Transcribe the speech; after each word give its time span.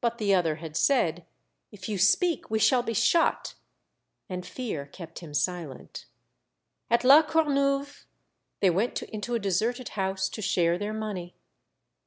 But 0.00 0.16
the 0.16 0.34
other 0.34 0.54
had 0.54 0.74
said, 0.74 1.26
*' 1.48 1.70
If 1.70 1.86
you 1.86 1.98
speak, 1.98 2.48
we 2.50 2.58
shall 2.58 2.82
be 2.82 2.94
shot," 2.94 3.52
and 4.26 4.46
fear 4.46 4.86
kept 4.86 5.18
him 5.18 5.34
silent. 5.34 6.06
At 6.88 7.04
La 7.04 7.20
Corneuve 7.22 8.06
they 8.60 8.70
went 8.70 9.02
into 9.02 9.34
a 9.34 9.38
deserted 9.38 9.90
house 10.00 10.30
to 10.30 10.40
share 10.40 10.78
their 10.78 10.94
money. 10.94 11.34